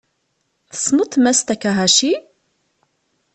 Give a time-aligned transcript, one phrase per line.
[0.71, 2.13] Tessneḍ Mass Takahashi?